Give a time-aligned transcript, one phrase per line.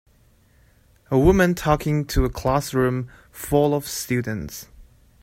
[1.11, 4.65] A woman talking to a classroom full of students.